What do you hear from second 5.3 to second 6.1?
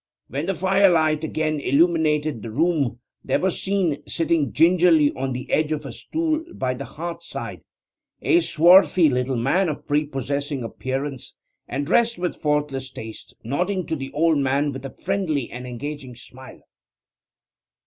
the edge of a